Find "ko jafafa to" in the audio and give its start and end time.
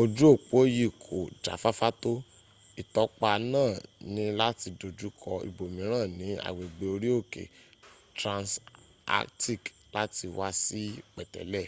1.04-2.12